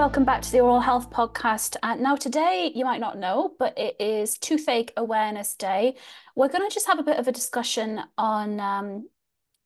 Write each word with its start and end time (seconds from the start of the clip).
welcome 0.00 0.24
back 0.24 0.40
to 0.40 0.50
the 0.50 0.60
Oral 0.60 0.80
Health 0.80 1.10
Podcast. 1.10 1.76
Uh, 1.82 1.94
now, 1.94 2.16
today, 2.16 2.72
you 2.74 2.86
might 2.86 3.00
not 3.00 3.18
know, 3.18 3.52
but 3.58 3.76
it 3.76 3.96
is 4.00 4.38
Toothache 4.38 4.94
Awareness 4.96 5.54
Day. 5.54 5.94
We're 6.34 6.48
going 6.48 6.66
to 6.66 6.72
just 6.72 6.86
have 6.86 6.98
a 6.98 7.02
bit 7.02 7.18
of 7.18 7.28
a 7.28 7.32
discussion 7.32 8.00
on, 8.16 8.60
um, 8.60 9.10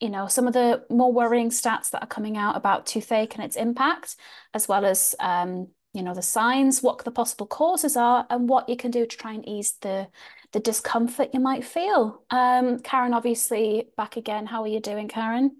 you 0.00 0.10
know, 0.10 0.26
some 0.26 0.48
of 0.48 0.52
the 0.52 0.84
more 0.90 1.12
worrying 1.12 1.50
stats 1.50 1.90
that 1.90 2.02
are 2.02 2.08
coming 2.08 2.36
out 2.36 2.56
about 2.56 2.84
toothache 2.84 3.36
and 3.36 3.44
its 3.44 3.54
impact, 3.54 4.16
as 4.54 4.66
well 4.66 4.84
as, 4.84 5.14
um, 5.20 5.68
you 5.92 6.02
know, 6.02 6.14
the 6.14 6.20
signs, 6.20 6.82
what 6.82 7.04
the 7.04 7.12
possible 7.12 7.46
causes 7.46 7.96
are, 7.96 8.26
and 8.28 8.48
what 8.48 8.68
you 8.68 8.76
can 8.76 8.90
do 8.90 9.06
to 9.06 9.16
try 9.16 9.34
and 9.34 9.48
ease 9.48 9.74
the 9.82 10.08
the 10.50 10.58
discomfort 10.58 11.30
you 11.32 11.38
might 11.38 11.64
feel. 11.64 12.24
Um, 12.30 12.80
Karen, 12.80 13.14
obviously, 13.14 13.90
back 13.96 14.16
again. 14.16 14.46
How 14.46 14.62
are 14.62 14.68
you 14.68 14.80
doing, 14.80 15.06
Karen? 15.06 15.58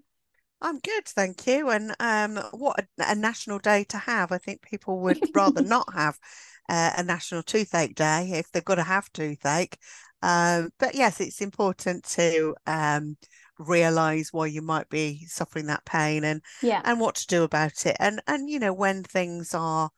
I'm 0.65 0.79
good, 0.79 1.05
thank 1.05 1.45
you. 1.45 1.69
And 1.69 1.95
um, 1.99 2.43
what 2.51 2.79
a, 2.79 3.11
a, 3.11 3.13
national 3.13 3.59
day 3.59 3.83
to 3.83 3.99
have. 3.99 4.31
I 4.31 4.39
think 4.39 4.63
people 4.63 4.99
would 5.01 5.19
rather 5.35 5.61
not 5.61 5.93
have 5.93 6.17
uh, 6.67 6.91
a 6.97 7.03
national 7.03 7.43
toothache 7.43 7.93
day 7.93 8.31
if 8.33 8.51
they've 8.51 8.65
got 8.65 8.75
to 8.75 8.83
have 8.83 9.13
toothache. 9.13 9.77
Um, 10.23 10.71
but 10.79 10.95
yes, 10.95 11.21
it's 11.21 11.39
important 11.39 12.03
to 12.15 12.55
um, 12.65 13.15
realize 13.59 14.29
why 14.31 14.47
you 14.47 14.63
might 14.63 14.89
be 14.89 15.25
suffering 15.27 15.67
that 15.67 15.85
pain 15.85 16.23
and 16.23 16.41
yeah. 16.63 16.81
and 16.83 16.99
what 16.99 17.13
to 17.15 17.27
do 17.27 17.43
about 17.43 17.85
it. 17.85 17.95
And 17.99 18.19
and 18.25 18.49
you 18.49 18.57
know 18.57 18.73
when 18.73 19.03
things 19.03 19.53
are, 19.53 19.91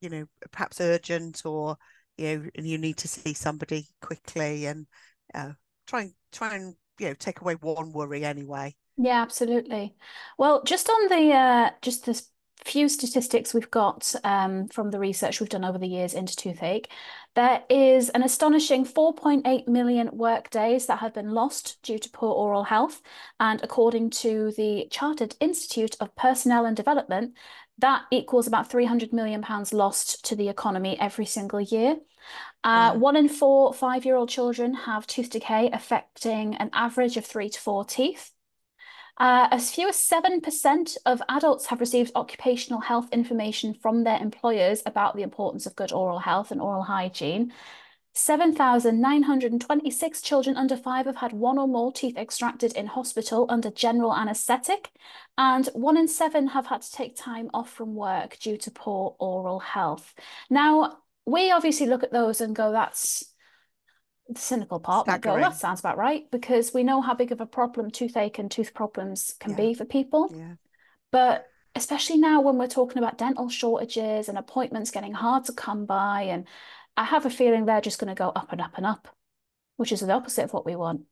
you 0.00 0.10
know, 0.10 0.24
perhaps 0.50 0.80
urgent 0.80 1.46
or 1.46 1.76
you 2.16 2.36
know, 2.36 2.50
and 2.56 2.66
you 2.66 2.78
need 2.78 2.96
to 2.96 3.06
see 3.06 3.32
somebody 3.32 3.86
quickly 4.02 4.66
and 4.66 4.88
uh, 5.34 5.52
try 5.86 6.02
and 6.02 6.14
try 6.32 6.56
and 6.56 6.74
you 6.98 7.06
know 7.06 7.14
take 7.14 7.42
away 7.42 7.54
one 7.54 7.92
worry 7.92 8.24
anyway. 8.24 8.74
Yeah, 9.02 9.22
absolutely. 9.22 9.94
Well, 10.36 10.62
just 10.64 10.88
on 10.90 11.08
the 11.08 11.32
uh, 11.32 11.70
just 11.80 12.04
the 12.04 12.20
few 12.66 12.90
statistics 12.90 13.54
we've 13.54 13.70
got 13.70 14.14
um, 14.24 14.68
from 14.68 14.90
the 14.90 14.98
research 14.98 15.40
we've 15.40 15.48
done 15.48 15.64
over 15.64 15.78
the 15.78 15.86
years 15.88 16.12
into 16.12 16.36
toothache, 16.36 16.90
there 17.34 17.64
is 17.70 18.10
an 18.10 18.22
astonishing 18.22 18.84
4.8 18.84 19.66
million 19.66 20.10
work 20.18 20.50
days 20.50 20.84
that 20.86 20.98
have 20.98 21.14
been 21.14 21.30
lost 21.30 21.78
due 21.82 21.98
to 21.98 22.10
poor 22.10 22.34
oral 22.34 22.64
health. 22.64 23.00
And 23.38 23.62
according 23.62 24.10
to 24.10 24.52
the 24.58 24.86
Chartered 24.90 25.34
Institute 25.40 25.96
of 26.00 26.14
Personnel 26.14 26.66
and 26.66 26.76
Development, 26.76 27.34
that 27.78 28.02
equals 28.10 28.46
about 28.46 28.70
300 28.70 29.14
million 29.14 29.40
pounds 29.40 29.72
lost 29.72 30.22
to 30.26 30.36
the 30.36 30.50
economy 30.50 30.98
every 31.00 31.24
single 31.24 31.60
year. 31.62 31.96
Uh, 32.64 32.94
One 32.94 33.16
in 33.16 33.28
four 33.28 33.74
five 33.74 34.04
year 34.04 34.16
old 34.16 34.28
children 34.30 34.74
have 34.74 35.06
tooth 35.06 35.30
decay 35.30 35.70
affecting 35.72 36.56
an 36.56 36.70
average 36.74 37.16
of 37.16 37.26
three 37.26 37.48
to 37.50 37.60
four 37.60 37.84
teeth. 37.86 38.32
Uh, 39.20 39.46
as 39.50 39.70
few 39.70 39.86
as 39.86 39.96
7% 39.96 40.96
of 41.04 41.22
adults 41.28 41.66
have 41.66 41.78
received 41.78 42.10
occupational 42.14 42.80
health 42.80 43.06
information 43.12 43.74
from 43.74 44.02
their 44.02 44.18
employers 44.18 44.82
about 44.86 45.14
the 45.14 45.22
importance 45.22 45.66
of 45.66 45.76
good 45.76 45.92
oral 45.92 46.20
health 46.20 46.50
and 46.50 46.58
oral 46.58 46.84
hygiene. 46.84 47.52
7,926 48.14 50.22
children 50.22 50.56
under 50.56 50.74
five 50.74 51.04
have 51.04 51.16
had 51.16 51.34
one 51.34 51.58
or 51.58 51.68
more 51.68 51.92
teeth 51.92 52.16
extracted 52.16 52.74
in 52.74 52.86
hospital 52.86 53.44
under 53.50 53.70
general 53.70 54.14
anaesthetic, 54.14 54.90
and 55.36 55.66
one 55.74 55.98
in 55.98 56.08
seven 56.08 56.46
have 56.48 56.64
had 56.66 56.80
to 56.80 56.90
take 56.90 57.14
time 57.14 57.50
off 57.52 57.70
from 57.70 57.94
work 57.94 58.38
due 58.38 58.56
to 58.56 58.70
poor 58.70 59.16
oral 59.20 59.60
health. 59.60 60.14
Now, 60.48 61.00
we 61.26 61.50
obviously 61.50 61.86
look 61.86 62.02
at 62.02 62.10
those 62.10 62.40
and 62.40 62.56
go, 62.56 62.72
that's 62.72 63.34
the 64.34 64.40
cynical 64.40 64.80
part 64.80 65.06
might 65.06 65.20
go, 65.20 65.36
that 65.36 65.56
sounds 65.56 65.80
about 65.80 65.98
right, 65.98 66.30
because 66.30 66.72
we 66.72 66.84
know 66.84 67.00
how 67.00 67.14
big 67.14 67.32
of 67.32 67.40
a 67.40 67.46
problem 67.46 67.90
toothache 67.90 68.38
and 68.38 68.50
tooth 68.50 68.74
problems 68.74 69.34
can 69.40 69.52
yeah. 69.52 69.56
be 69.56 69.74
for 69.74 69.84
people. 69.84 70.32
Yeah. 70.34 70.54
But 71.10 71.46
especially 71.74 72.18
now 72.18 72.40
when 72.40 72.58
we're 72.58 72.66
talking 72.66 72.98
about 72.98 73.18
dental 73.18 73.48
shortages 73.48 74.28
and 74.28 74.38
appointments 74.38 74.90
getting 74.90 75.12
hard 75.12 75.44
to 75.46 75.52
come 75.52 75.86
by, 75.86 76.22
and 76.22 76.46
I 76.96 77.04
have 77.04 77.26
a 77.26 77.30
feeling 77.30 77.64
they're 77.64 77.80
just 77.80 77.98
going 77.98 78.14
to 78.14 78.18
go 78.18 78.30
up 78.30 78.52
and 78.52 78.60
up 78.60 78.76
and 78.76 78.86
up, 78.86 79.08
which 79.76 79.92
is 79.92 80.00
the 80.00 80.12
opposite 80.12 80.44
of 80.44 80.52
what 80.52 80.66
we 80.66 80.76
want. 80.76 81.02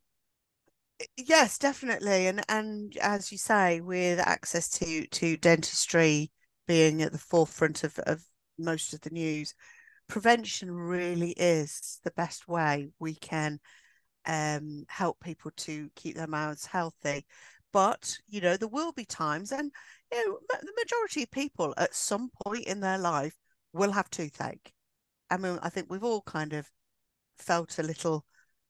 Yes, 1.17 1.59
definitely, 1.59 2.27
and 2.27 2.43
and 2.49 2.97
as 3.01 3.31
you 3.31 3.39
say, 3.39 3.81
with 3.81 4.19
access 4.19 4.69
to 4.71 5.07
to 5.07 5.37
dentistry 5.37 6.33
being 6.67 7.03
at 7.03 7.13
the 7.13 7.19
forefront 7.19 7.85
of 7.85 7.99
of 8.01 8.25
most 8.59 8.93
of 8.93 9.01
the 9.03 9.11
news, 9.11 9.55
prevention 10.09 10.71
really 10.73 11.31
is 11.33 12.01
the 12.05 12.11
best 12.13 12.49
way 12.49 12.91
we 12.99 13.15
can 13.15 13.61
um, 14.27 14.85
help 14.89 15.21
people 15.21 15.51
to 15.57 15.91
keep 15.95 16.17
their 16.17 16.27
mouths 16.27 16.67
healthy. 16.67 17.27
But 17.73 18.19
you 18.29 18.41
know, 18.41 18.57
there 18.57 18.69
will 18.69 18.93
be 18.93 19.05
times, 19.05 19.53
and 19.53 19.71
you 20.13 20.27
know, 20.27 20.39
the 20.49 20.73
majority 20.77 21.23
of 21.25 21.31
people 21.31 21.75
at 21.77 21.95
some 21.95 22.31
point 22.45 22.67
in 22.67 22.81
their 22.81 22.99
life 22.99 23.35
will 23.73 23.93
have 23.93 24.11
toothache. 24.11 24.73
I 25.31 25.37
mean, 25.37 25.59
I 25.63 25.69
think 25.69 25.89
we've 25.91 26.05
all 26.05 26.23
kind 26.23 26.55
of 26.55 26.67
felt 27.39 27.79
a 27.79 27.83
little 27.83 28.25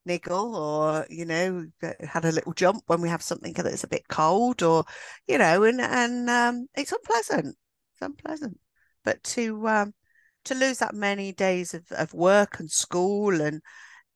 niggle 0.04 0.56
or 0.56 1.06
you 1.10 1.24
know 1.24 1.66
had 2.00 2.24
a 2.24 2.32
little 2.32 2.54
jump 2.54 2.82
when 2.86 3.00
we 3.00 3.08
have 3.08 3.22
something 3.22 3.52
that's 3.52 3.84
a 3.84 3.88
bit 3.88 4.08
cold 4.08 4.62
or 4.62 4.84
you 5.26 5.36
know 5.36 5.64
and 5.64 5.80
and 5.80 6.30
um, 6.30 6.66
it's 6.74 6.92
unpleasant 6.92 7.54
it's 7.92 8.00
unpleasant 8.02 8.58
but 9.04 9.22
to 9.22 9.68
um, 9.68 9.92
to 10.48 10.54
lose 10.54 10.78
that 10.78 10.94
many 10.94 11.32
days 11.32 11.74
of, 11.74 11.84
of 11.92 12.12
work 12.12 12.60
and 12.60 12.70
school 12.70 13.40
and 13.40 13.62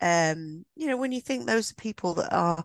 um 0.00 0.64
you 0.74 0.86
know 0.86 0.96
when 0.96 1.12
you 1.12 1.20
think 1.20 1.46
those 1.46 1.70
are 1.70 1.76
people 1.76 2.14
that 2.14 2.32
are 2.34 2.64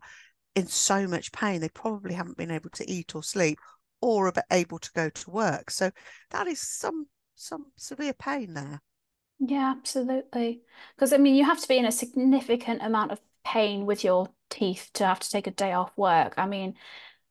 in 0.55 0.65
so 0.65 1.07
much 1.07 1.31
pain 1.31 1.61
they 1.61 1.69
probably 1.69 2.13
haven't 2.13 2.37
been 2.37 2.51
able 2.51 2.69
to 2.71 2.89
eat 2.89 3.15
or 3.15 3.21
sleep 3.21 3.59
or 4.01 4.27
are 4.27 4.33
able 4.51 4.79
to 4.79 4.91
go 4.93 5.09
to 5.09 5.29
work. 5.31 5.71
So 5.71 5.91
that 6.31 6.47
is 6.47 6.61
some 6.61 7.07
some 7.35 7.67
severe 7.75 8.13
pain 8.13 8.53
there. 8.53 8.81
Yeah 9.39 9.73
absolutely. 9.77 10.61
Because 10.95 11.13
i 11.13 11.17
mean 11.17 11.35
you 11.35 11.45
have 11.45 11.61
to 11.61 11.67
be 11.67 11.77
in 11.77 11.85
a 11.85 11.91
significant 11.91 12.81
amount 12.81 13.11
of 13.11 13.21
pain 13.43 13.85
with 13.85 14.03
your 14.03 14.27
teeth 14.49 14.89
to 14.93 15.05
have 15.05 15.19
to 15.19 15.29
take 15.29 15.47
a 15.47 15.51
day 15.51 15.73
off 15.73 15.91
work. 15.95 16.33
I 16.37 16.47
mean 16.47 16.75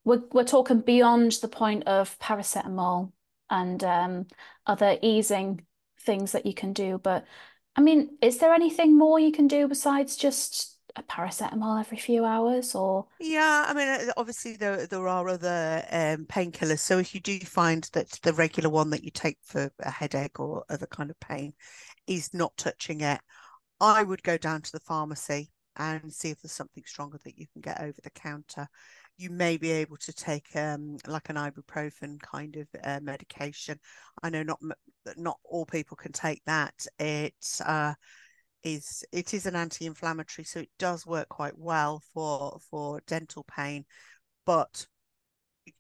we're, 0.05 0.23
we're 0.33 0.45
talking 0.45 0.81
beyond 0.81 1.33
the 1.43 1.49
point 1.49 1.85
of 1.89 2.17
paracetamol 2.21 3.13
and 3.51 3.83
um, 3.83 4.27
other 4.67 4.99
easing 5.03 5.63
things 6.07 6.33
that 6.33 6.47
you 6.47 6.55
can 6.55 6.73
do. 6.73 6.99
But 6.99 7.27
I 7.77 7.83
mean, 7.83 8.17
is 8.23 8.39
there 8.39 8.55
anything 8.55 8.97
more 8.97 9.21
you 9.21 9.33
can 9.33 9.49
do 9.49 9.69
besides 9.69 10.17
just 10.17 10.77
a 10.97 11.03
paracetamol 11.03 11.79
every 11.79 11.99
few 11.99 12.25
hours 12.25 12.75
or 12.75 13.05
yeah 13.21 13.67
i 13.69 13.75
mean 13.75 13.87
uh, 13.87 14.13
obviously 14.17 14.57
there 14.57 14.87
there 14.87 15.07
are 15.07 15.29
other 15.29 15.85
um, 15.91 16.25
painkillers 16.25 16.79
so 16.79 16.99
if 16.99 17.15
you 17.15 17.21
do 17.21 17.39
find 17.41 17.91
that 17.93 18.09
the 18.23 18.33
regular 18.33 18.71
one 18.71 18.89
that 18.89 19.05
you 19.05 19.11
take 19.11 19.37
for 19.43 19.71
a 19.81 19.91
headache 19.91 20.41
or 20.41 20.65
other 20.71 20.87
kind 20.87 21.11
of 21.11 21.21
pain 21.21 21.53
is 22.07 22.33
not 22.33 22.57
touching 22.57 23.03
it 23.03 23.21
i 23.79 24.03
would 24.03 24.23
go 24.23 24.39
down 24.39 24.63
to 24.63 24.73
the 24.73 24.81
pharmacy 24.81 25.51
and 25.77 26.11
see 26.11 26.31
if 26.31 26.41
there's 26.41 26.53
something 26.53 26.85
stronger 26.87 27.19
that 27.25 27.39
you 27.39 27.47
can 27.53 27.61
get 27.61 27.79
over 27.83 27.99
the 28.03 28.11
counter 28.11 28.67
you 29.19 29.31
may 29.31 29.57
be 29.57 29.71
able 29.71 29.97
to 29.97 30.13
take 30.13 30.55
um, 30.57 30.99
like 31.07 31.29
an 31.29 31.37
ibuprofen 31.37 32.21
kind 32.21 32.57
of 32.57 32.69
uh, 32.85 33.01
medication. 33.03 33.79
I 34.23 34.31
know 34.31 34.43
not 34.43 34.61
not 35.17 35.39
all 35.45 35.67
people 35.67 35.97
can 35.97 36.13
take 36.13 36.43
that. 36.47 36.87
It 36.99 37.61
uh, 37.65 37.95
is 38.63 39.05
it 39.13 39.35
is 39.35 39.47
an 39.47 39.57
anti-inflammatory, 39.57 40.45
so 40.45 40.61
it 40.61 40.71
does 40.79 41.07
work 41.07 41.29
quite 41.29 41.59
well 41.59 42.03
for 42.13 42.59
for 42.71 43.01
dental 43.07 43.45
pain, 43.45 43.85
but 44.45 44.87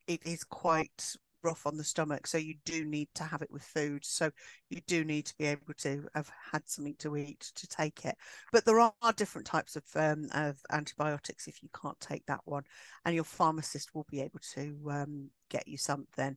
it 0.06 0.26
is 0.26 0.44
quite 0.44 1.16
rough 1.42 1.66
on 1.66 1.76
the 1.76 1.84
stomach 1.84 2.26
so 2.26 2.38
you 2.38 2.54
do 2.64 2.84
need 2.84 3.08
to 3.14 3.22
have 3.22 3.40
it 3.40 3.50
with 3.50 3.62
food. 3.62 4.04
So 4.04 4.30
you 4.68 4.80
do 4.86 5.04
need 5.04 5.26
to 5.26 5.34
be 5.38 5.44
able 5.46 5.74
to 5.78 6.04
have 6.14 6.30
had 6.52 6.62
something 6.66 6.96
to 6.98 7.16
eat 7.16 7.52
to 7.54 7.68
take 7.68 8.04
it. 8.04 8.16
But 8.52 8.64
there 8.64 8.80
are 8.80 8.92
different 9.16 9.46
types 9.46 9.76
of 9.76 9.84
um, 9.94 10.28
of 10.32 10.58
antibiotics 10.72 11.46
if 11.46 11.62
you 11.62 11.68
can't 11.80 11.98
take 12.00 12.26
that 12.26 12.40
one 12.44 12.64
and 13.04 13.14
your 13.14 13.24
pharmacist 13.24 13.94
will 13.94 14.06
be 14.10 14.20
able 14.20 14.40
to 14.54 14.76
um, 14.90 15.30
get 15.48 15.68
you 15.68 15.78
something 15.78 16.36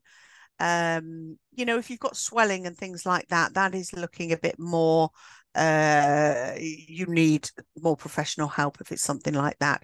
um, 0.60 1.38
you 1.52 1.66
know 1.66 1.78
if 1.78 1.90
you've 1.90 2.00
got 2.00 2.18
swelling 2.18 2.66
and 2.66 2.78
things 2.78 3.06
like 3.06 3.28
that 3.28 3.54
that 3.54 3.74
is 3.76 3.94
looking 3.94 4.32
a 4.32 4.38
bit 4.38 4.60
more 4.60 5.10
uh, 5.56 6.54
you 6.58 7.06
need 7.08 7.50
more 7.82 7.98
professional 7.98 8.48
help 8.48 8.80
if 8.82 8.92
it's 8.92 9.02
something 9.02 9.34
like 9.34 9.58
that 9.60 9.84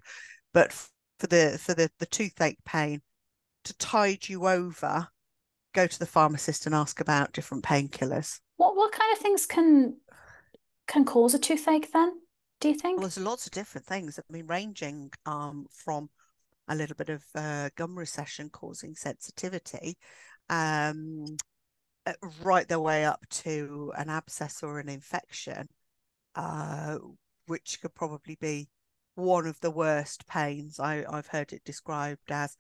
but 0.54 0.72
for 0.72 1.28
the 1.28 1.58
for 1.62 1.74
the 1.74 1.90
the 2.00 2.06
toothache 2.06 2.64
pain 2.66 3.02
to 3.64 3.76
tide 3.78 4.28
you 4.30 4.48
over 4.48 5.08
go 5.76 5.86
to 5.86 6.00
the 6.00 6.06
pharmacist 6.06 6.66
and 6.66 6.74
ask 6.74 7.00
about 7.02 7.34
different 7.34 7.64
painkillers. 7.64 8.40
What 8.58 8.76
what 8.76 8.94
kind 8.94 9.14
of 9.14 9.20
things 9.20 9.46
can 9.46 9.98
can 10.88 11.06
cause 11.06 11.36
a 11.36 11.40
toothache 11.40 11.92
then? 11.92 12.14
Do 12.62 12.70
you 12.70 12.76
think? 12.76 12.98
Well, 12.98 13.10
there's 13.10 13.20
lots 13.20 13.46
of 13.46 13.52
different 13.52 13.86
things. 13.86 14.18
I 14.18 14.34
mean, 14.34 14.48
ranging 14.48 15.12
um, 15.26 15.68
from 15.70 16.10
a 16.68 16.76
little 16.76 16.96
bit 16.96 17.10
of 17.10 17.24
uh, 17.36 17.70
gum 17.76 17.96
recession 17.96 18.50
causing 18.50 18.96
sensitivity, 18.96 19.98
um, 20.50 21.26
uh, 22.06 22.14
right 22.44 22.68
the 22.68 22.80
way 22.80 23.06
up 23.06 23.26
to 23.30 23.92
an 23.98 24.10
abscess 24.10 24.64
or 24.64 24.80
an 24.80 24.90
infection, 24.90 25.68
uh, 26.36 26.98
which 27.48 27.80
could 27.82 27.96
probably 27.96 28.38
be 28.40 28.70
one 29.16 29.48
of 29.48 29.60
the 29.62 29.72
worst 29.72 30.28
pains 30.28 30.80
I, 30.80 31.06
I've 31.10 31.28
heard 31.28 31.54
it 31.54 31.64
described 31.64 32.32
as. 32.32 32.56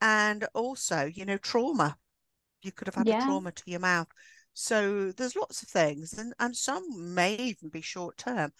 And 0.00 0.46
also, 0.54 1.04
you 1.06 1.24
know, 1.24 1.38
trauma 1.38 1.96
you 2.64 2.72
could 2.72 2.88
have 2.88 2.94
had 2.94 3.06
yeah. 3.06 3.22
a 3.22 3.26
trauma 3.26 3.52
to 3.52 3.70
your 3.70 3.80
mouth 3.80 4.08
So 4.54 5.12
there's 5.12 5.36
lots 5.36 5.62
of 5.62 5.68
things, 5.68 6.14
and, 6.14 6.32
and 6.38 6.56
some 6.56 7.14
may 7.14 7.34
even 7.36 7.68
be 7.68 7.80
short 7.80 8.16
term. 8.16 8.52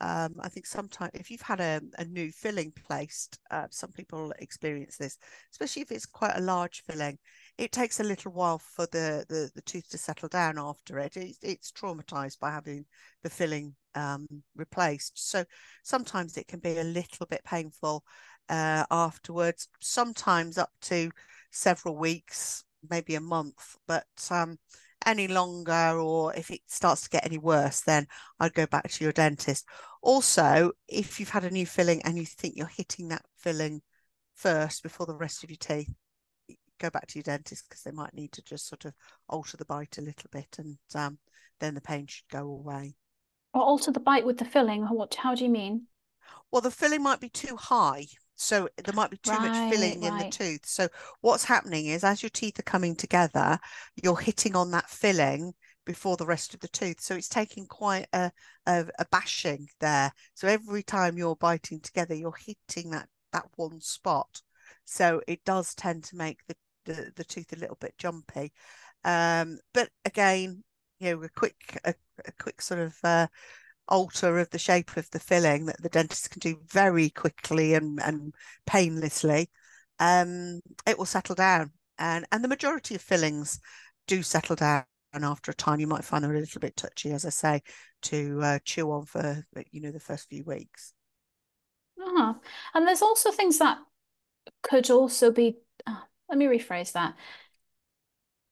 Um, 0.00 0.34
I 0.40 0.48
think 0.48 0.66
sometimes 0.66 1.10
if 1.14 1.30
you've 1.30 1.42
had 1.42 1.60
a, 1.60 1.80
a 1.98 2.04
new 2.04 2.32
filling 2.32 2.72
placed, 2.86 3.38
uh, 3.50 3.66
some 3.70 3.92
people 3.92 4.32
experience 4.38 4.96
this, 4.96 5.18
especially 5.52 5.82
if 5.82 5.92
it's 5.92 6.06
quite 6.06 6.36
a 6.36 6.40
large 6.40 6.82
filling. 6.82 7.18
It 7.58 7.72
takes 7.72 8.00
a 8.00 8.04
little 8.04 8.32
while 8.32 8.58
for 8.58 8.86
the, 8.86 9.26
the, 9.28 9.50
the 9.54 9.62
tooth 9.62 9.88
to 9.90 9.98
settle 9.98 10.28
down 10.28 10.58
after 10.58 10.98
it. 10.98 11.16
It's, 11.16 11.38
it's 11.42 11.72
traumatized 11.72 12.38
by 12.38 12.50
having 12.50 12.86
the 13.22 13.30
filling 13.30 13.74
um, 13.94 14.26
replaced. 14.56 15.30
So 15.30 15.44
sometimes 15.82 16.36
it 16.36 16.48
can 16.48 16.60
be 16.60 16.78
a 16.78 16.84
little 16.84 17.26
bit 17.26 17.44
painful 17.44 18.02
uh, 18.48 18.84
afterwards, 18.90 19.68
sometimes 19.80 20.58
up 20.58 20.70
to 20.82 21.10
several 21.50 21.96
weeks, 21.96 22.64
maybe 22.88 23.14
a 23.16 23.20
month. 23.20 23.76
But 23.86 24.06
um, 24.30 24.58
any 25.06 25.28
longer 25.28 25.98
or 25.98 26.34
if 26.34 26.50
it 26.50 26.60
starts 26.66 27.02
to 27.02 27.10
get 27.10 27.24
any 27.24 27.38
worse, 27.38 27.80
then 27.80 28.06
I'd 28.38 28.54
go 28.54 28.66
back 28.66 28.90
to 28.90 29.04
your 29.04 29.12
dentist. 29.12 29.66
Also, 30.02 30.72
if 30.88 31.18
you've 31.18 31.30
had 31.30 31.44
a 31.44 31.50
new 31.50 31.66
filling 31.66 32.02
and 32.02 32.16
you 32.16 32.26
think 32.26 32.54
you're 32.56 32.66
hitting 32.66 33.08
that 33.08 33.24
filling 33.36 33.82
first 34.34 34.82
before 34.82 35.06
the 35.06 35.16
rest 35.16 35.44
of 35.44 35.50
your 35.50 35.58
teeth, 35.58 35.92
go 36.78 36.90
back 36.90 37.06
to 37.06 37.18
your 37.18 37.24
dentist 37.24 37.68
because 37.68 37.82
they 37.82 37.90
might 37.90 38.14
need 38.14 38.32
to 38.32 38.42
just 38.42 38.68
sort 38.68 38.84
of 38.86 38.94
alter 39.28 39.56
the 39.56 39.64
bite 39.64 39.98
a 39.98 40.02
little 40.02 40.28
bit 40.32 40.56
and 40.58 40.78
um, 40.94 41.18
then 41.60 41.74
the 41.74 41.80
pain 41.80 42.06
should 42.06 42.28
go 42.30 42.40
away. 42.40 42.94
Or 43.52 43.62
alter 43.62 43.92
the 43.92 44.00
bite 44.00 44.24
with 44.24 44.38
the 44.38 44.44
filling? 44.44 44.84
What? 44.84 45.14
How 45.14 45.34
do 45.34 45.44
you 45.44 45.50
mean? 45.50 45.86
Well, 46.50 46.62
the 46.62 46.70
filling 46.70 47.02
might 47.02 47.20
be 47.20 47.28
too 47.28 47.56
high. 47.56 48.06
So 48.40 48.68
there 48.82 48.94
might 48.94 49.10
be 49.10 49.18
too 49.18 49.32
right, 49.32 49.50
much 49.50 49.74
filling 49.74 50.00
right. 50.00 50.10
in 50.10 50.18
the 50.18 50.30
tooth. 50.30 50.64
So 50.64 50.88
what's 51.20 51.44
happening 51.44 51.86
is 51.86 52.04
as 52.04 52.22
your 52.22 52.30
teeth 52.30 52.58
are 52.58 52.62
coming 52.62 52.96
together, 52.96 53.58
you're 54.02 54.16
hitting 54.16 54.56
on 54.56 54.70
that 54.70 54.88
filling 54.88 55.52
before 55.84 56.16
the 56.16 56.26
rest 56.26 56.54
of 56.54 56.60
the 56.60 56.68
tooth. 56.68 57.00
So 57.00 57.14
it's 57.16 57.28
taking 57.28 57.66
quite 57.66 58.06
a, 58.12 58.32
a, 58.66 58.86
a 58.98 59.04
bashing 59.10 59.68
there. 59.80 60.12
So 60.34 60.48
every 60.48 60.82
time 60.82 61.18
you're 61.18 61.36
biting 61.36 61.80
together, 61.80 62.14
you're 62.14 62.32
hitting 62.32 62.90
that 62.92 63.08
that 63.32 63.46
one 63.56 63.80
spot. 63.80 64.40
So 64.86 65.20
it 65.28 65.44
does 65.44 65.74
tend 65.74 66.04
to 66.04 66.16
make 66.16 66.40
the, 66.48 66.56
the, 66.86 67.12
the 67.16 67.24
tooth 67.24 67.52
a 67.52 67.58
little 67.60 67.78
bit 67.80 67.94
jumpy. 67.98 68.52
Um, 69.04 69.58
but 69.74 69.90
again, 70.04 70.64
you 70.98 71.14
know, 71.14 71.22
a 71.22 71.28
quick 71.28 71.78
a, 71.84 71.94
a 72.26 72.32
quick 72.40 72.62
sort 72.62 72.80
of 72.80 72.96
uh, 73.04 73.26
alter 73.90 74.38
of 74.38 74.50
the 74.50 74.58
shape 74.58 74.96
of 74.96 75.10
the 75.10 75.20
filling 75.20 75.66
that 75.66 75.82
the 75.82 75.88
dentist 75.88 76.30
can 76.30 76.40
do 76.40 76.60
very 76.68 77.10
quickly 77.10 77.74
and, 77.74 78.00
and 78.02 78.34
painlessly, 78.66 79.50
um, 79.98 80.60
it 80.86 80.98
will 80.98 81.06
settle 81.06 81.34
down. 81.34 81.72
And, 81.98 82.26
and 82.32 82.42
the 82.42 82.48
majority 82.48 82.94
of 82.94 83.02
fillings 83.02 83.60
do 84.06 84.22
settle 84.22 84.56
down 84.56 84.84
and 85.12 85.24
after 85.24 85.50
a 85.50 85.54
time 85.54 85.80
you 85.80 85.86
might 85.86 86.04
find 86.04 86.24
them 86.24 86.30
a 86.30 86.38
little 86.38 86.60
bit 86.60 86.76
touchy 86.76 87.10
as 87.12 87.24
i 87.24 87.30
say 87.30 87.62
to 88.02 88.40
uh, 88.42 88.58
chew 88.64 88.90
on 88.90 89.04
for 89.04 89.44
you 89.70 89.80
know 89.80 89.90
the 89.90 90.00
first 90.00 90.28
few 90.28 90.44
weeks 90.44 90.94
uh-huh. 92.00 92.34
and 92.74 92.86
there's 92.86 93.02
also 93.02 93.30
things 93.30 93.58
that 93.58 93.78
could 94.62 94.90
also 94.90 95.30
be 95.30 95.58
uh, 95.86 96.00
let 96.28 96.38
me 96.38 96.46
rephrase 96.46 96.92
that 96.92 97.14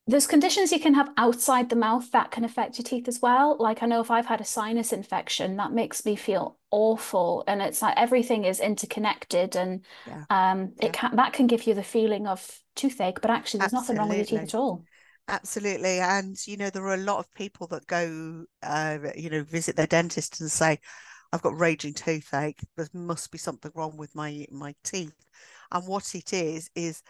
there's 0.08 0.26
conditions 0.26 0.72
you 0.72 0.80
can 0.80 0.94
have 0.94 1.10
outside 1.18 1.68
the 1.68 1.76
mouth 1.76 2.10
that 2.12 2.30
can 2.30 2.42
affect 2.42 2.78
your 2.78 2.84
teeth 2.84 3.08
as 3.08 3.20
well. 3.20 3.56
Like 3.60 3.82
I 3.82 3.86
know 3.86 4.00
if 4.00 4.10
I've 4.10 4.26
had 4.26 4.40
a 4.40 4.44
sinus 4.44 4.90
infection, 4.94 5.56
that 5.58 5.70
makes 5.70 6.06
me 6.06 6.16
feel 6.16 6.56
awful, 6.70 7.44
and 7.46 7.60
it's 7.60 7.82
like 7.82 7.94
everything 7.98 8.44
is 8.44 8.58
interconnected, 8.58 9.54
and 9.54 9.84
yeah. 10.06 10.24
um, 10.30 10.72
yeah. 10.78 10.86
it 10.86 10.92
can 10.94 11.14
that 11.16 11.34
can 11.34 11.46
give 11.46 11.66
you 11.66 11.74
the 11.74 11.82
feeling 11.82 12.26
of 12.26 12.58
toothache, 12.74 13.20
but 13.20 13.30
actually 13.30 13.60
there's 13.60 13.74
Absolutely. 13.74 13.94
nothing 13.94 14.08
wrong 14.10 14.18
with 14.18 14.30
your 14.32 14.40
teeth 14.40 14.48
at 14.48 14.58
all. 14.58 14.82
Absolutely, 15.28 15.98
and 15.98 16.38
you 16.46 16.56
know 16.56 16.70
there 16.70 16.84
are 16.84 16.94
a 16.94 16.96
lot 16.96 17.18
of 17.18 17.30
people 17.34 17.66
that 17.66 17.86
go, 17.86 18.46
uh, 18.62 18.98
you 19.14 19.28
know, 19.28 19.44
visit 19.44 19.76
their 19.76 19.86
dentist 19.86 20.40
and 20.40 20.50
say, 20.50 20.78
"I've 21.34 21.42
got 21.42 21.58
raging 21.60 21.92
toothache. 21.92 22.60
There 22.78 22.88
must 22.94 23.30
be 23.30 23.36
something 23.36 23.70
wrong 23.74 23.98
with 23.98 24.14
my 24.14 24.46
my 24.50 24.74
teeth," 24.84 25.12
and 25.70 25.86
what 25.86 26.14
it 26.14 26.32
is 26.32 26.70
is 26.74 27.02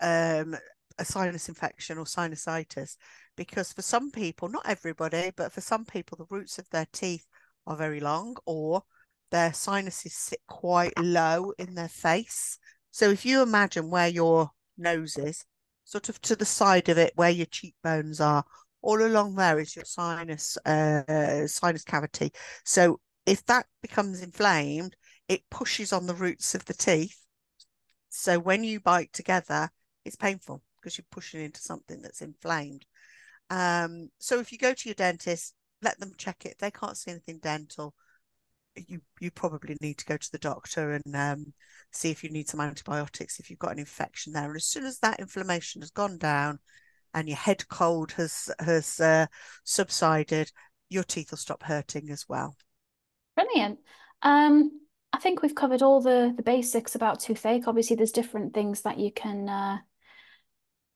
um, 0.00 0.56
a 0.98 1.04
sinus 1.04 1.48
infection 1.48 1.98
or 1.98 2.04
sinusitis 2.04 2.96
because 3.36 3.72
for 3.72 3.82
some 3.82 4.10
people, 4.10 4.48
not 4.48 4.66
everybody, 4.66 5.30
but 5.36 5.52
for 5.52 5.60
some 5.60 5.84
people, 5.84 6.16
the 6.16 6.34
roots 6.34 6.58
of 6.58 6.68
their 6.70 6.86
teeth 6.92 7.26
are 7.66 7.76
very 7.76 8.00
long 8.00 8.36
or 8.46 8.82
their 9.30 9.52
sinuses 9.52 10.14
sit 10.14 10.40
quite 10.46 10.98
low 10.98 11.52
in 11.58 11.74
their 11.74 11.88
face. 11.88 12.58
So 12.90 13.10
if 13.10 13.26
you 13.26 13.42
imagine 13.42 13.90
where 13.90 14.08
your 14.08 14.50
nose 14.78 15.18
is, 15.18 15.44
sort 15.84 16.08
of 16.08 16.20
to 16.22 16.36
the 16.36 16.44
side 16.44 16.88
of 16.88 16.98
it 16.98 17.12
where 17.16 17.30
your 17.30 17.46
cheekbones 17.46 18.20
are, 18.20 18.44
all 18.82 19.04
along 19.04 19.34
there 19.34 19.58
is 19.58 19.74
your 19.74 19.84
sinus 19.84 20.56
uh, 20.64 21.46
sinus 21.46 21.84
cavity. 21.84 22.32
So 22.64 23.00
if 23.26 23.44
that 23.46 23.66
becomes 23.82 24.22
inflamed, 24.22 24.96
it 25.28 25.42
pushes 25.50 25.92
on 25.92 26.06
the 26.06 26.14
roots 26.14 26.54
of 26.54 26.64
the 26.64 26.74
teeth. 26.74 27.20
So 28.08 28.38
when 28.38 28.64
you 28.64 28.80
bite 28.80 29.12
together, 29.12 29.70
it's 30.04 30.16
painful 30.16 30.62
because 30.86 30.98
you're 30.98 31.04
pushing 31.10 31.40
into 31.40 31.60
something 31.60 32.00
that's 32.00 32.22
inflamed. 32.22 32.86
Um, 33.50 34.08
so 34.18 34.38
if 34.38 34.52
you 34.52 34.58
go 34.58 34.72
to 34.72 34.88
your 34.88 34.94
dentist, 34.94 35.52
let 35.82 35.98
them 35.98 36.12
check 36.16 36.46
it. 36.46 36.58
They 36.60 36.70
can't 36.70 36.96
see 36.96 37.10
anything 37.10 37.40
dental, 37.42 37.92
you 38.76 39.00
you 39.20 39.30
probably 39.30 39.76
need 39.80 39.98
to 39.98 40.04
go 40.04 40.16
to 40.16 40.32
the 40.32 40.38
doctor 40.38 40.92
and 40.92 41.16
um, 41.16 41.52
see 41.92 42.10
if 42.10 42.22
you 42.22 42.30
need 42.30 42.48
some 42.48 42.60
antibiotics 42.60 43.40
if 43.40 43.50
you've 43.50 43.58
got 43.58 43.72
an 43.72 43.78
infection 43.78 44.32
there. 44.32 44.46
And 44.46 44.56
as 44.56 44.66
soon 44.66 44.84
as 44.84 44.98
that 45.00 45.20
inflammation 45.20 45.82
has 45.82 45.90
gone 45.90 46.18
down 46.18 46.58
and 47.14 47.28
your 47.28 47.36
head 47.36 47.66
cold 47.68 48.12
has 48.12 48.50
has 48.60 49.00
uh, 49.00 49.26
subsided, 49.64 50.52
your 50.88 51.04
teeth 51.04 51.30
will 51.30 51.38
stop 51.38 51.62
hurting 51.62 52.10
as 52.10 52.26
well. 52.28 52.56
Brilliant. 53.34 53.78
Um, 54.22 54.80
I 55.12 55.18
think 55.18 55.42
we've 55.42 55.54
covered 55.54 55.82
all 55.82 56.00
the 56.00 56.32
the 56.36 56.42
basics 56.42 56.94
about 56.94 57.20
toothache. 57.20 57.66
Obviously, 57.66 57.96
there's 57.96 58.12
different 58.12 58.54
things 58.54 58.82
that 58.82 58.98
you 58.98 59.10
can 59.12 59.48
uh, 59.48 59.78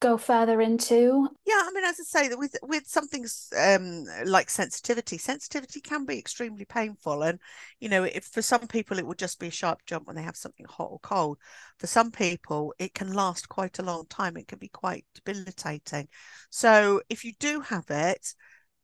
go 0.00 0.16
further 0.16 0.60
into? 0.60 1.28
Yeah 1.46 1.62
i 1.62 1.70
mean 1.74 1.84
as 1.84 2.00
i 2.00 2.04
say 2.04 2.28
that 2.28 2.38
with 2.38 2.56
with 2.62 2.86
something 2.86 3.26
um 3.56 4.04
like 4.24 4.50
sensitivity 4.50 5.18
sensitivity 5.18 5.80
can 5.80 6.06
be 6.06 6.18
extremely 6.18 6.64
painful 6.64 7.22
and 7.22 7.38
you 7.80 7.88
know 7.88 8.04
if 8.04 8.24
for 8.24 8.42
some 8.42 8.66
people 8.66 8.98
it 8.98 9.06
would 9.06 9.18
just 9.18 9.38
be 9.38 9.48
a 9.48 9.50
sharp 9.50 9.80
jump 9.86 10.06
when 10.06 10.16
they 10.16 10.22
have 10.22 10.36
something 10.36 10.66
hot 10.68 10.88
or 10.90 10.98
cold. 11.00 11.38
For 11.78 11.86
some 11.86 12.10
people 12.10 12.74
it 12.78 12.94
can 12.94 13.12
last 13.12 13.48
quite 13.48 13.78
a 13.78 13.82
long 13.82 14.06
time. 14.08 14.36
It 14.36 14.48
can 14.48 14.58
be 14.58 14.68
quite 14.68 15.04
debilitating. 15.14 16.08
So 16.50 17.02
if 17.08 17.24
you 17.24 17.32
do 17.38 17.60
have 17.60 17.84
it 17.90 18.34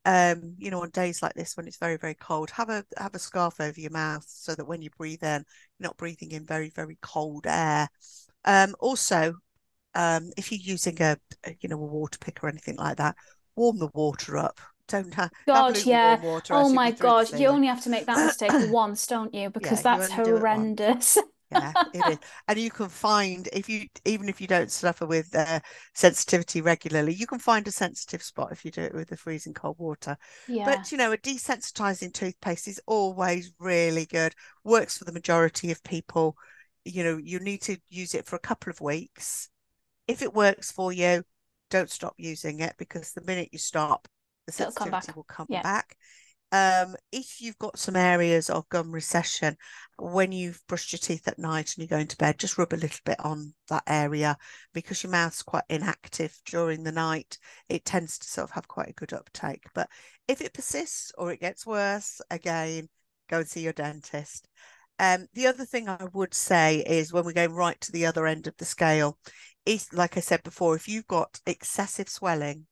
um, 0.06 0.54
you 0.58 0.70
know, 0.70 0.82
on 0.82 0.90
days 0.90 1.20
like 1.20 1.34
this 1.34 1.56
when 1.56 1.66
it's 1.66 1.78
very, 1.78 1.96
very 1.96 2.14
cold, 2.14 2.50
have 2.50 2.68
a 2.70 2.84
have 2.96 3.16
a 3.16 3.18
scarf 3.18 3.60
over 3.60 3.80
your 3.80 3.90
mouth 3.90 4.24
so 4.28 4.54
that 4.54 4.64
when 4.64 4.80
you 4.80 4.88
breathe 4.96 5.24
in, 5.24 5.44
you're 5.78 5.88
not 5.88 5.96
breathing 5.96 6.30
in 6.30 6.46
very, 6.46 6.70
very 6.70 6.96
cold 7.02 7.44
air. 7.48 7.88
Um, 8.44 8.76
also, 8.78 9.34
um, 9.96 10.30
if 10.36 10.52
you're 10.52 10.60
using 10.60 11.00
a, 11.00 11.16
a, 11.44 11.56
you 11.60 11.68
know 11.68 11.76
a 11.76 11.86
water 11.86 12.18
pick 12.20 12.44
or 12.44 12.48
anything 12.48 12.76
like 12.76 12.98
that, 12.98 13.16
warm 13.56 13.78
the 13.78 13.88
water 13.94 14.36
up. 14.36 14.60
Don't 14.88 15.12
have 15.14 15.30
God, 15.46 15.84
yeah. 15.84 16.20
oh 16.50 16.72
my 16.72 16.92
God, 16.92 17.32
you 17.36 17.48
only 17.48 17.66
have 17.66 17.82
to 17.82 17.90
make 17.90 18.06
that 18.06 18.24
mistake 18.24 18.52
once, 18.70 19.06
don't 19.08 19.34
you? 19.34 19.50
Because 19.50 19.84
yeah, 19.84 19.96
that's 19.96 20.12
horrendous. 20.12 21.18
yeah, 21.50 21.72
it 21.94 22.12
is. 22.12 22.18
And 22.46 22.58
you 22.58 22.70
can 22.70 22.88
find 22.88 23.48
if 23.52 23.68
you 23.68 23.86
even 24.04 24.28
if 24.28 24.40
you 24.40 24.46
don't 24.46 24.70
suffer 24.70 25.06
with 25.06 25.34
uh, 25.34 25.58
sensitivity 25.94 26.60
regularly, 26.60 27.14
you 27.14 27.26
can 27.26 27.40
find 27.40 27.66
a 27.66 27.72
sensitive 27.72 28.22
spot 28.22 28.52
if 28.52 28.64
you 28.64 28.70
do 28.70 28.82
it 28.82 28.94
with 28.94 29.08
the 29.08 29.16
freezing 29.16 29.54
cold 29.54 29.76
water. 29.78 30.16
Yeah. 30.46 30.66
But 30.66 30.92
you 30.92 30.98
know, 30.98 31.10
a 31.10 31.18
desensitizing 31.18 32.12
toothpaste 32.12 32.68
is 32.68 32.80
always 32.86 33.52
really 33.58 34.06
good. 34.06 34.34
Works 34.62 34.98
for 34.98 35.04
the 35.04 35.12
majority 35.12 35.72
of 35.72 35.82
people. 35.82 36.36
You 36.84 37.02
know, 37.02 37.16
you 37.16 37.40
need 37.40 37.62
to 37.62 37.78
use 37.88 38.14
it 38.14 38.26
for 38.26 38.36
a 38.36 38.40
couple 38.40 38.70
of 38.70 38.80
weeks 38.80 39.48
if 40.06 40.22
it 40.22 40.34
works 40.34 40.70
for 40.70 40.92
you, 40.92 41.22
don't 41.70 41.90
stop 41.90 42.14
using 42.16 42.60
it 42.60 42.74
because 42.78 43.12
the 43.12 43.24
minute 43.24 43.48
you 43.52 43.58
stop, 43.58 44.08
the 44.46 44.52
sensitivity 44.52 45.06
come 45.08 45.16
will 45.16 45.24
come 45.24 45.46
yeah. 45.48 45.62
back. 45.62 45.96
Um, 46.52 46.94
if 47.10 47.40
you've 47.40 47.58
got 47.58 47.78
some 47.78 47.96
areas 47.96 48.48
of 48.48 48.68
gum 48.68 48.92
recession, 48.92 49.56
when 49.98 50.30
you've 50.30 50.62
brushed 50.68 50.92
your 50.92 50.98
teeth 50.98 51.26
at 51.26 51.40
night 51.40 51.74
and 51.74 51.78
you're 51.78 51.98
going 51.98 52.06
to 52.06 52.16
bed, 52.16 52.38
just 52.38 52.56
rub 52.56 52.72
a 52.72 52.76
little 52.76 53.00
bit 53.04 53.18
on 53.18 53.52
that 53.68 53.82
area 53.88 54.36
because 54.72 55.02
your 55.02 55.10
mouth's 55.10 55.42
quite 55.42 55.64
inactive 55.68 56.40
during 56.44 56.84
the 56.84 56.92
night. 56.92 57.38
It 57.68 57.84
tends 57.84 58.18
to 58.18 58.28
sort 58.28 58.44
of 58.44 58.52
have 58.52 58.68
quite 58.68 58.90
a 58.90 58.94
good 58.94 59.12
uptake. 59.12 59.64
But 59.74 59.88
if 60.28 60.40
it 60.40 60.54
persists 60.54 61.10
or 61.18 61.32
it 61.32 61.40
gets 61.40 61.66
worse, 61.66 62.20
again, 62.30 62.88
go 63.28 63.38
and 63.38 63.48
see 63.48 63.62
your 63.62 63.72
dentist. 63.72 64.48
Um, 64.98 65.26
the 65.34 65.46
other 65.46 65.64
thing 65.64 65.88
I 65.88 66.06
would 66.12 66.34
say 66.34 66.78
is 66.86 67.12
when 67.12 67.24
we're 67.24 67.32
going 67.32 67.52
right 67.52 67.80
to 67.82 67.92
the 67.92 68.06
other 68.06 68.26
end 68.26 68.46
of 68.46 68.56
the 68.56 68.64
scale, 68.64 69.18
is 69.66 69.92
like 69.92 70.16
I 70.16 70.20
said 70.20 70.42
before, 70.42 70.76
if 70.76 70.88
you've 70.88 71.06
got 71.06 71.40
excessive 71.46 72.08
swelling 72.08 72.66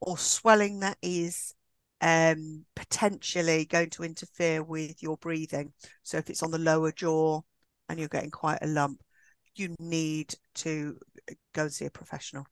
or 0.00 0.18
swelling 0.18 0.80
that 0.80 0.98
is 1.02 1.54
um, 2.00 2.64
potentially 2.76 3.64
going 3.64 3.90
to 3.90 4.04
interfere 4.04 4.62
with 4.62 5.02
your 5.02 5.16
breathing, 5.16 5.72
so 6.02 6.18
if 6.18 6.30
it's 6.30 6.42
on 6.42 6.50
the 6.50 6.58
lower 6.58 6.92
jaw 6.92 7.40
and 7.88 7.98
you're 7.98 8.08
getting 8.08 8.30
quite 8.30 8.58
a 8.62 8.66
lump, 8.66 9.02
you 9.56 9.74
need 9.80 10.34
to 10.54 10.96
go 11.54 11.62
and 11.62 11.72
see 11.72 11.86
a 11.86 11.90
professional. 11.90 12.46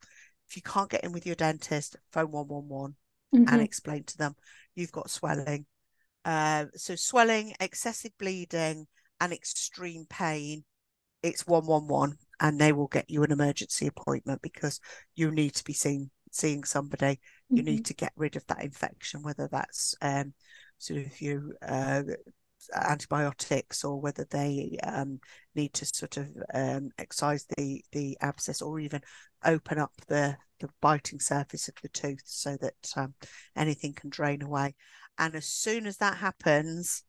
If 0.49 0.57
you 0.57 0.63
can't 0.63 0.91
get 0.91 1.05
in 1.05 1.13
with 1.13 1.27
your 1.27 1.37
dentist, 1.37 1.97
phone 2.13 2.33
111 2.33 2.97
mm-hmm. 3.35 3.55
and 3.55 3.63
explain 3.63 4.05
to 4.05 4.19
them 4.19 4.35
you've 4.75 4.93
got 4.93 5.11
swelling. 5.11 5.67
Uh, 6.25 6.67
so 6.75 6.97
swelling, 6.97 7.55
excessive 7.61 8.11
bleeding, 8.19 8.87
and 9.21 9.33
extreme 9.33 10.07
pain, 10.09 10.65
it's 11.23 11.47
one 11.47 11.67
one 11.67 11.87
one, 11.87 12.17
and 12.41 12.61
they 12.61 12.73
will 12.73 12.89
get 12.89 13.11
you 13.11 13.23
an 13.23 13.33
emergency 13.33 13.87
appointment 13.87 14.43
because 14.43 14.81
you 15.15 15.31
need 15.31 15.55
to 15.55 15.65
be 15.65 15.73
seen 15.73 16.11
seeing 16.31 16.65
somebody. 16.65 17.21
You 17.49 17.59
mm-hmm. 17.59 17.67
need 17.67 17.85
to 17.87 17.95
get 17.95 18.13
rid 18.17 18.37
of 18.37 18.47
that 18.47 18.63
infection, 18.63 19.23
whether 19.23 19.49
that's 19.51 19.95
um, 20.03 20.35
sort 20.79 21.07
of 21.07 21.21
you 21.21 21.55
uh, 21.67 22.03
antibiotics 22.75 23.85
or 23.85 24.01
whether 24.01 24.27
they 24.31 24.79
um, 24.83 25.21
need 25.55 25.73
to 25.75 25.87
sort 25.87 26.17
of 26.17 26.29
um, 26.55 26.91
excise 26.99 27.47
the 27.57 27.85
the 27.93 28.17
abscess 28.21 28.63
or 28.63 28.79
even 28.81 29.01
open 29.45 29.79
up 29.79 29.93
the 30.09 30.37
the 30.61 30.69
biting 30.81 31.21
surface 31.21 31.69
of 31.69 31.75
the 31.83 31.89
tooth 31.91 32.23
so 32.25 32.57
that 32.61 32.93
um, 32.97 33.15
anything 33.57 33.93
can 33.93 34.11
drain 34.11 34.43
away. 34.43 34.75
And 35.19 35.35
as 35.35 35.47
soon 35.47 35.87
as 35.87 35.99
that 35.99 36.17
happens, 36.17 37.03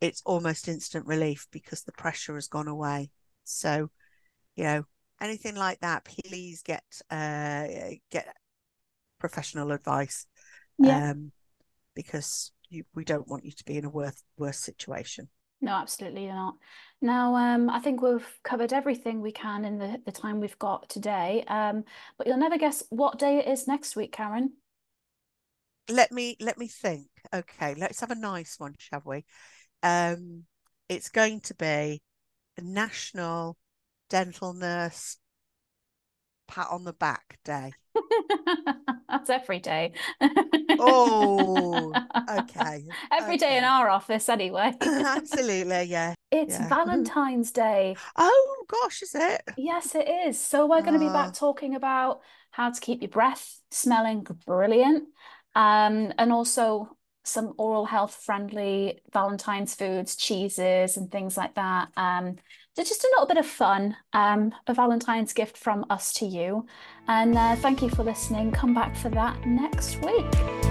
it's 0.00 0.22
almost 0.24 0.68
instant 0.68 1.06
relief 1.06 1.46
because 1.50 1.82
the 1.82 1.92
pressure 1.92 2.34
has 2.34 2.48
gone 2.48 2.68
away. 2.68 3.10
So, 3.44 3.90
you 4.56 4.64
know, 4.64 4.84
anything 5.20 5.54
like 5.54 5.80
that, 5.80 6.04
please 6.04 6.62
get 6.62 6.84
uh, 7.10 7.66
get 8.10 8.34
professional 9.18 9.72
advice. 9.72 10.26
Yeah. 10.78 11.10
Um, 11.10 11.32
because 11.94 12.52
you, 12.68 12.84
we 12.94 13.04
don't 13.04 13.28
want 13.28 13.44
you 13.44 13.52
to 13.52 13.64
be 13.64 13.76
in 13.76 13.84
a 13.84 13.90
worse 13.90 14.22
worse 14.36 14.58
situation. 14.58 15.28
No, 15.60 15.72
absolutely 15.72 16.26
not. 16.26 16.56
Now, 17.00 17.34
um, 17.36 17.70
I 17.70 17.78
think 17.78 18.02
we've 18.02 18.26
covered 18.42 18.72
everything 18.72 19.22
we 19.22 19.32
can 19.32 19.64
in 19.64 19.78
the, 19.78 19.98
the 20.04 20.12
time 20.12 20.40
we've 20.40 20.58
got 20.58 20.88
today. 20.90 21.42
Um, 21.48 21.84
but 22.18 22.26
you'll 22.26 22.36
never 22.36 22.58
guess 22.58 22.82
what 22.90 23.18
day 23.18 23.38
it 23.38 23.48
is 23.48 23.66
next 23.66 23.96
week, 23.96 24.12
Karen. 24.12 24.52
Let 25.88 26.12
me 26.12 26.36
let 26.40 26.58
me 26.58 26.66
think. 26.66 27.08
Okay, 27.32 27.74
let's 27.74 28.00
have 28.00 28.10
a 28.10 28.14
nice 28.14 28.58
one, 28.58 28.74
shall 28.78 29.02
we? 29.04 29.24
Um, 29.84 30.44
it's 30.88 31.10
going 31.10 31.40
to 31.40 31.54
be 31.54 32.00
a 32.56 32.62
National 32.62 33.58
Dental 34.08 34.54
Nurse 34.54 35.18
Pat 36.48 36.68
on 36.70 36.84
the 36.84 36.94
Back 36.94 37.38
Day. 37.44 37.72
That's 39.08 39.28
every 39.28 39.60
day. 39.60 39.92
oh, 40.80 41.92
okay. 42.38 42.86
Every 43.12 43.34
okay. 43.34 43.36
day 43.36 43.58
in 43.58 43.64
our 43.64 43.90
office, 43.90 44.30
anyway. 44.30 44.72
Absolutely, 44.80 45.82
yeah. 45.82 46.14
It's 46.30 46.58
yeah. 46.58 46.68
Valentine's 46.68 47.52
Day. 47.52 47.94
Oh, 48.16 48.64
gosh, 48.66 49.02
is 49.02 49.14
it? 49.14 49.42
Yes, 49.58 49.94
it 49.94 50.08
is. 50.08 50.40
So, 50.40 50.66
we're 50.66 50.80
going 50.80 50.94
to 50.94 50.98
be 50.98 51.12
back 51.12 51.28
ah. 51.28 51.32
talking 51.34 51.74
about 51.74 52.20
how 52.50 52.70
to 52.70 52.80
keep 52.80 53.02
your 53.02 53.10
breath 53.10 53.60
smelling 53.70 54.26
brilliant 54.46 55.04
um, 55.54 56.12
and 56.16 56.32
also 56.32 56.96
some 57.24 57.54
oral 57.56 57.86
health 57.86 58.14
friendly 58.14 59.00
Valentine's 59.12 59.74
foods, 59.74 60.14
cheeses, 60.14 60.96
and 60.96 61.10
things 61.10 61.36
like 61.36 61.54
that. 61.54 61.88
Um, 61.96 62.36
so 62.76 62.82
just 62.82 63.04
a 63.04 63.10
little 63.12 63.26
bit 63.26 63.36
of 63.36 63.46
fun, 63.46 63.96
um, 64.12 64.52
a 64.66 64.74
Valentine's 64.74 65.32
gift 65.32 65.56
from 65.56 65.86
us 65.90 66.12
to 66.14 66.26
you. 66.26 66.66
And 67.08 67.36
uh, 67.36 67.56
thank 67.56 67.82
you 67.82 67.88
for 67.88 68.02
listening. 68.02 68.50
Come 68.52 68.74
back 68.74 68.96
for 68.96 69.10
that 69.10 69.46
next 69.46 70.00
week. 70.02 70.63